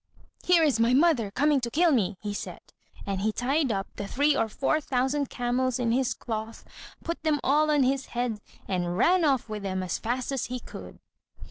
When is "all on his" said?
7.43-8.07